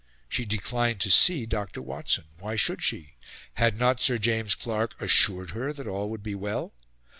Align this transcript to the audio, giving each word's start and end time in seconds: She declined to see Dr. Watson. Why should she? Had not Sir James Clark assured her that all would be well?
She 0.27 0.45
declined 0.45 0.99
to 1.01 1.11
see 1.11 1.45
Dr. 1.45 1.79
Watson. 1.79 2.23
Why 2.39 2.55
should 2.55 2.81
she? 2.81 3.17
Had 3.53 3.77
not 3.77 3.99
Sir 3.99 4.17
James 4.17 4.55
Clark 4.55 4.99
assured 4.99 5.51
her 5.51 5.71
that 5.73 5.85
all 5.87 6.09
would 6.09 6.23
be 6.23 6.33
well? 6.33 6.73